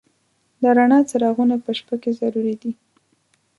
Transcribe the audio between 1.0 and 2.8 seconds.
څراغونه په شپه کې ضروري دي.